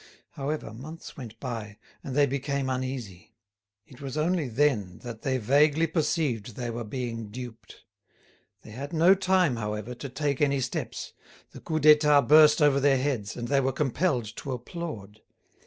[0.17, 3.33] [*] However, months went by, and they became uneasy.
[3.85, 7.83] It was only then that they vaguely perceived they were being duped:
[8.63, 11.13] they had no time, however, to take any steps;
[11.51, 15.21] the Coup d'État burst over their heads, and they were compelled to applaud.